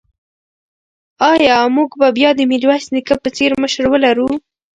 [1.31, 4.29] ایا موږ به بیا د میرویس نیکه په څېر مشر ولرو؟